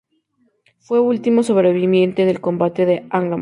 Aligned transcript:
Fue 0.79 0.99
último 0.99 1.43
sobreviviente 1.43 2.25
del 2.25 2.41
combate 2.41 2.87
de 2.87 3.05
Angamos. 3.11 3.29